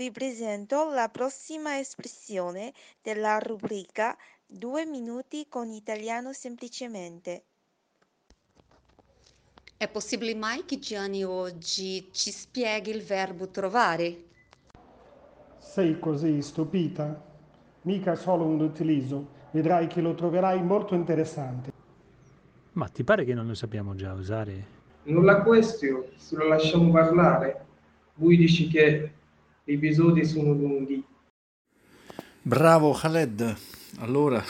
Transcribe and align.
Vi 0.00 0.10
presento 0.12 0.88
la 0.94 1.10
prossima 1.10 1.78
espressione 1.78 2.72
della 3.02 3.38
rubrica 3.38 4.16
Due 4.46 4.86
minuti 4.86 5.44
con 5.46 5.68
italiano 5.68 6.32
semplicemente. 6.32 7.44
È 9.76 9.86
possibile 9.88 10.34
mai 10.34 10.64
che 10.64 10.78
Gianni 10.78 11.22
oggi 11.22 12.08
ci 12.12 12.30
spieghi 12.30 12.88
il 12.88 13.02
verbo 13.02 13.50
trovare? 13.50 14.24
Sei 15.58 15.98
così 15.98 16.40
stupita? 16.40 17.22
Mica 17.82 18.14
solo 18.14 18.46
un 18.46 18.62
utilizzo, 18.62 19.28
vedrai 19.50 19.86
che 19.86 20.00
lo 20.00 20.14
troverai 20.14 20.62
molto 20.62 20.94
interessante. 20.94 21.70
Ma 22.72 22.88
ti 22.88 23.04
pare 23.04 23.26
che 23.26 23.34
non 23.34 23.46
lo 23.46 23.54
sappiamo 23.54 23.94
già 23.94 24.14
usare? 24.14 24.66
Non 25.02 25.26
la 25.26 25.42
se 26.16 26.36
lo 26.36 26.48
lasciamo 26.48 26.90
parlare. 26.90 27.66
Lui 28.14 28.38
dice 28.38 28.66
che 28.66 29.18
episodi 29.72 30.24
sono 30.24 30.52
lunghi. 30.52 31.02
Bravo 32.42 32.92
Khaled. 32.92 33.56
Allora, 33.98 34.42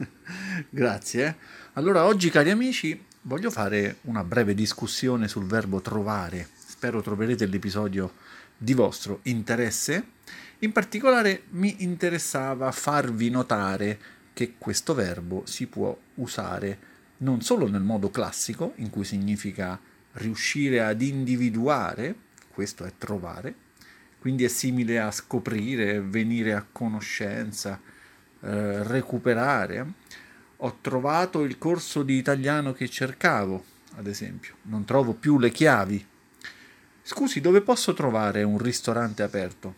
grazie. 0.70 1.26
eh. 1.26 1.34
Allora, 1.74 2.04
oggi 2.06 2.30
cari 2.30 2.50
amici, 2.50 2.98
voglio 3.22 3.50
fare 3.50 3.98
una 4.02 4.24
breve 4.24 4.54
discussione 4.54 5.28
sul 5.28 5.44
verbo 5.44 5.80
trovare. 5.80 6.48
Spero 6.54 7.02
troverete 7.02 7.46
l'episodio 7.46 8.12
di 8.56 8.72
vostro 8.72 9.20
interesse. 9.24 10.12
In 10.60 10.72
particolare 10.72 11.42
mi 11.50 11.82
interessava 11.82 12.70
farvi 12.72 13.28
notare 13.28 13.98
che 14.32 14.54
questo 14.56 14.94
verbo 14.94 15.42
si 15.44 15.66
può 15.66 15.96
usare 16.14 16.92
non 17.18 17.42
solo 17.42 17.68
nel 17.68 17.82
modo 17.82 18.10
classico, 18.10 18.72
in 18.76 18.90
cui 18.90 19.04
significa 19.04 19.78
riuscire 20.12 20.82
ad 20.82 21.02
individuare, 21.02 22.14
questo 22.52 22.84
è 22.84 22.92
trovare, 22.96 23.54
quindi 24.24 24.44
è 24.44 24.48
simile 24.48 25.00
a 25.00 25.10
scoprire, 25.10 26.00
venire 26.00 26.54
a 26.54 26.64
conoscenza, 26.72 27.78
eh, 28.40 28.82
recuperare. 28.82 29.86
Ho 30.56 30.78
trovato 30.80 31.42
il 31.42 31.58
corso 31.58 32.02
di 32.02 32.16
italiano 32.16 32.72
che 32.72 32.88
cercavo, 32.88 33.62
ad 33.96 34.06
esempio, 34.06 34.54
non 34.62 34.86
trovo 34.86 35.12
più 35.12 35.38
le 35.38 35.50
chiavi. 35.50 36.06
Scusi, 37.02 37.42
dove 37.42 37.60
posso 37.60 37.92
trovare 37.92 38.42
un 38.44 38.56
ristorante 38.56 39.22
aperto? 39.22 39.74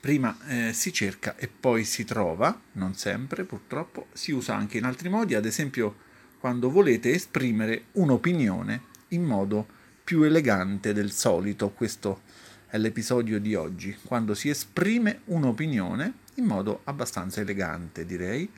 Prima 0.00 0.36
eh, 0.48 0.72
si 0.72 0.92
cerca 0.92 1.36
e 1.36 1.46
poi 1.46 1.84
si 1.84 2.04
trova, 2.04 2.60
non 2.72 2.94
sempre 2.94 3.44
purtroppo, 3.44 4.08
si 4.12 4.32
usa 4.32 4.56
anche 4.56 4.76
in 4.76 4.82
altri 4.82 5.08
modi, 5.08 5.36
ad 5.36 5.46
esempio 5.46 5.98
quando 6.40 6.68
volete 6.68 7.12
esprimere 7.12 7.84
un'opinione 7.92 8.82
in 9.10 9.22
modo 9.22 9.68
più 10.02 10.22
elegante 10.22 10.92
del 10.92 11.12
solito. 11.12 11.70
Questo 11.70 12.22
è 12.68 12.76
l'episodio 12.76 13.40
di 13.40 13.54
oggi, 13.54 13.96
quando 14.04 14.34
si 14.34 14.50
esprime 14.50 15.22
un'opinione 15.24 16.12
in 16.34 16.44
modo 16.44 16.82
abbastanza 16.84 17.40
elegante, 17.40 18.04
direi. 18.04 18.48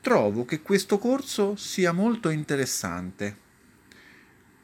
Trovo 0.00 0.44
che 0.44 0.60
questo 0.60 0.98
corso 0.98 1.54
sia 1.56 1.92
molto 1.92 2.28
interessante. 2.28 3.42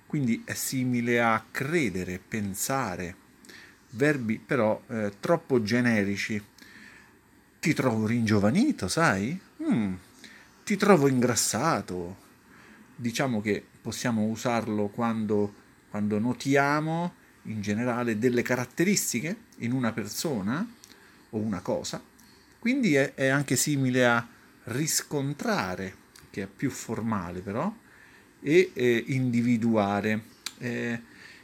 Quindi 0.06 0.42
è 0.44 0.54
simile 0.54 1.22
a 1.22 1.42
credere, 1.50 2.18
pensare, 2.18 3.14
verbi 3.90 4.38
però 4.38 4.82
eh, 4.88 5.12
troppo 5.20 5.62
generici. 5.62 6.42
Ti 7.60 7.74
trovo 7.74 8.06
ringiovanito, 8.06 8.88
sai? 8.88 9.38
Mm, 9.62 9.94
ti 10.64 10.76
trovo 10.76 11.06
ingrassato. 11.06 12.28
Diciamo 12.96 13.40
che 13.40 13.64
possiamo 13.80 14.24
usarlo 14.24 14.88
quando, 14.88 15.54
quando 15.88 16.18
notiamo 16.18 17.14
in 17.44 17.60
generale 17.60 18.18
delle 18.18 18.42
caratteristiche 18.42 19.36
in 19.58 19.72
una 19.72 19.92
persona 19.92 20.66
o 21.30 21.38
una 21.38 21.60
cosa. 21.60 22.02
Quindi 22.58 22.94
è, 22.94 23.14
è 23.14 23.28
anche 23.28 23.56
simile 23.56 24.06
a 24.06 24.26
riscontrare, 24.64 25.94
che 26.30 26.42
è 26.42 26.46
più 26.46 26.70
formale 26.70 27.40
però, 27.40 27.72
e 28.40 28.70
eh, 28.74 29.04
individuare. 29.08 30.22
Eh, 30.58 31.00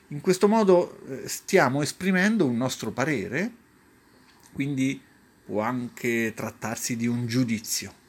in 0.09 0.21
questo 0.21 0.47
modo 0.47 1.01
eh, 1.09 1.29
stiamo 1.29 1.83
esprimendo 1.83 2.47
un 2.47 2.57
nostro 2.57 2.91
parere, 2.93 3.51
quindi 4.53 5.01
può 5.45 5.63
anche 5.63 6.33
trattarsi 6.35 6.97
di 6.97 7.07
un 7.07 7.27
giudizio. 7.27 8.05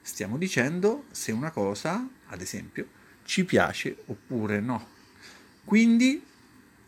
Stiamo 0.00 0.38
dicendo 0.38 1.04
se 1.10 1.32
una 1.32 1.50
cosa, 1.50 2.08
ad 2.28 2.40
esempio, 2.40 2.98
ci 3.24 3.44
piace 3.44 3.96
oppure 4.06 4.60
no. 4.60 4.88
Quindi 5.64 6.22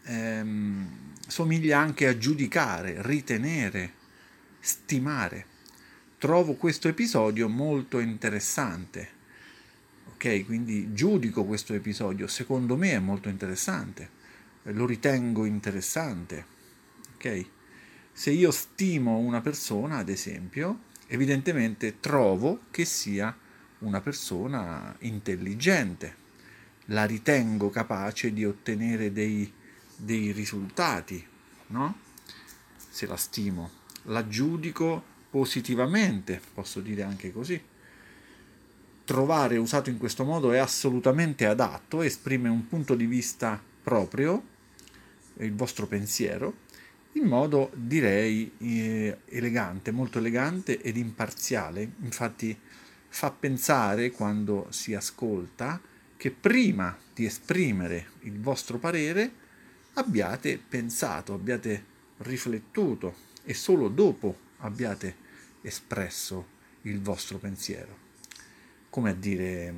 ehm, 0.05 1.15
somiglia 1.27 1.79
anche 1.79 2.07
a 2.07 2.17
giudicare, 2.17 2.97
ritenere, 3.03 3.93
stimare. 4.61 5.47
Trovo 6.19 6.55
questo 6.55 6.89
episodio 6.89 7.49
molto 7.49 7.99
interessante. 7.99 9.21
Ok, 10.15 10.45
quindi 10.45 10.93
giudico 10.93 11.45
questo 11.45 11.75
episodio, 11.75 12.27
secondo 12.27 12.77
me 12.77 12.93
è 12.93 12.99
molto 12.99 13.29
interessante 13.29 14.21
lo 14.71 14.87
ritengo 14.87 15.45
interessante. 15.45 16.45
Ok? 17.15 17.47
Se 18.12 18.31
io 18.31 18.51
stimo 18.51 19.19
una 19.19 19.41
persona, 19.41 19.97
ad 19.97 20.09
esempio, 20.09 20.85
evidentemente 21.09 21.99
trovo 21.99 22.65
che 22.71 22.85
sia 22.85 23.37
una 23.79 24.01
persona 24.01 24.95
intelligente, 25.01 26.21
la 26.87 27.05
ritengo 27.05 27.71
capace 27.71 28.33
di 28.33 28.45
ottenere 28.45 29.12
dei, 29.12 29.51
dei 30.03 30.33
risultati, 30.33 31.25
no? 31.69 31.97
Se 32.77 33.07
la 33.07 33.17
stimo, 33.17 33.71
la 34.05 34.27
giudico 34.27 35.03
positivamente, 35.31 36.41
posso 36.53 36.81
dire 36.81 37.03
anche 37.03 37.33
così. 37.33 37.61
Trovare 39.05 39.57
usato 39.57 39.91
in 39.91 39.99
questo 39.99 40.25
modo 40.25 40.53
è 40.53 40.59
assolutamente 40.59 41.47
adatto, 41.47 42.03
esprime 42.03 42.49
un 42.49 42.67
punto 42.69 42.95
di 42.95 43.07
vista 43.07 43.61
proprio 43.83 44.51
il 45.39 45.55
vostro 45.55 45.87
pensiero 45.87 46.71
in 47.12 47.25
modo 47.25 47.71
direi 47.75 48.53
eh, 48.59 49.19
elegante, 49.27 49.91
molto 49.91 50.19
elegante 50.19 50.81
ed 50.81 50.97
imparziale. 50.97 51.93
Infatti 52.03 52.57
fa 53.09 53.31
pensare 53.31 54.11
quando 54.11 54.67
si 54.71 54.95
ascolta 54.95 55.81
che 56.17 56.31
prima 56.31 56.97
di 57.12 57.27
esprimere 57.27 58.12
il 58.21 58.41
vostro 58.41 58.79
parere 58.79 59.41
abbiate 59.95 60.59
pensato, 60.59 61.35
abbiate 61.35 61.85
riflettuto 62.19 63.15
e 63.45 63.55
solo 63.55 63.89
dopo 63.89 64.37
abbiate 64.59 65.17
espresso 65.63 66.47
il 66.83 67.01
vostro 67.01 67.39
pensiero. 67.39 67.99
Come 68.91 69.11
a 69.11 69.15
dire, 69.15 69.75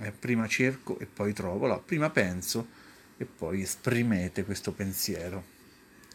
eh, 0.00 0.12
prima 0.12 0.46
cerco 0.46 0.98
e 0.98 1.06
poi 1.06 1.32
trovo, 1.32 1.66
no, 1.66 1.80
prima 1.80 2.10
penso 2.10 2.80
e 3.16 3.24
poi 3.24 3.62
esprimete 3.62 4.44
questo 4.44 4.72
pensiero. 4.72 5.44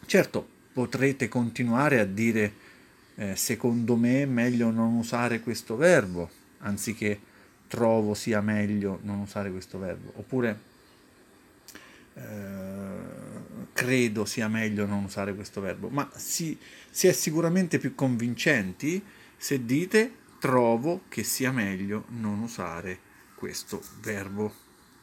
Certo, 0.05 0.47
potrete 0.73 1.27
continuare 1.27 1.99
a 1.99 2.05
dire 2.05 2.65
eh, 3.15 3.35
secondo 3.35 3.95
me 3.95 4.21
è 4.23 4.25
meglio 4.25 4.69
non 4.69 4.93
usare 4.93 5.39
questo 5.39 5.75
verbo, 5.75 6.29
anziché 6.59 7.19
trovo 7.67 8.13
sia 8.13 8.41
meglio 8.41 8.99
non 9.03 9.19
usare 9.19 9.51
questo 9.51 9.79
verbo, 9.79 10.11
oppure 10.15 10.59
eh, 12.13 13.26
credo 13.77 14.25
sia 14.25 14.47
meglio 14.47 14.87
non 14.87 15.03
usare 15.03 15.35
questo 15.35 15.61
verbo, 15.61 15.87
ma 15.89 16.09
si, 16.15 16.57
si 16.89 17.05
è 17.05 17.11
sicuramente 17.11 17.77
più 17.77 17.93
convincenti 17.93 18.99
se 19.37 19.65
dite 19.65 20.11
trovo 20.39 21.03
che 21.09 21.21
sia 21.21 21.51
meglio 21.51 22.05
non 22.07 22.39
usare 22.39 22.97
questo 23.35 23.79
verbo. 24.01 24.51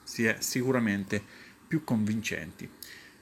Si 0.03 0.25
è 0.25 0.39
sicuramente 0.41 1.23
più 1.69 1.85
convincenti. 1.85 2.69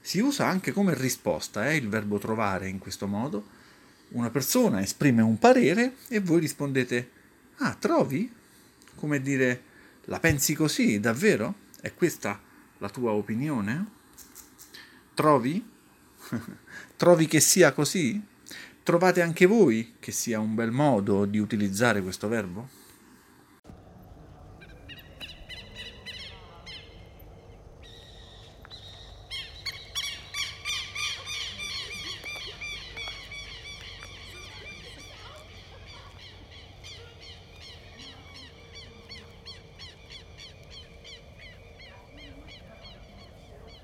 Si 0.01 0.19
usa 0.19 0.47
anche 0.47 0.71
come 0.71 0.95
risposta 0.95 1.69
eh, 1.69 1.75
il 1.75 1.87
verbo 1.87 2.17
trovare 2.17 2.67
in 2.67 2.79
questo 2.79 3.05
modo. 3.05 3.45
Una 4.09 4.31
persona 4.31 4.81
esprime 4.81 5.21
un 5.21 5.37
parere 5.37 5.97
e 6.07 6.19
voi 6.19 6.39
rispondete 6.39 7.11
Ah, 7.57 7.75
trovi? 7.75 8.33
Come 8.95 9.21
dire, 9.21 9.61
la 10.05 10.19
pensi 10.19 10.55
così, 10.55 10.99
davvero? 10.99 11.53
È 11.79 11.93
questa 11.93 12.41
la 12.79 12.89
tua 12.89 13.11
opinione? 13.11 14.01
Trovi? 15.13 15.63
Trovi 16.97 17.27
che 17.27 17.39
sia 17.39 17.71
così? 17.71 18.21
Trovate 18.81 19.21
anche 19.21 19.45
voi 19.45 19.95
che 19.99 20.11
sia 20.11 20.39
un 20.39 20.55
bel 20.55 20.71
modo 20.71 21.25
di 21.25 21.37
utilizzare 21.37 22.01
questo 22.01 22.27
verbo? 22.27 22.82